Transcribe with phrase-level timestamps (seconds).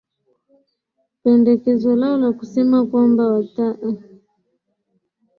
[1.23, 3.77] pendekezo lao la kusema kwamba wataa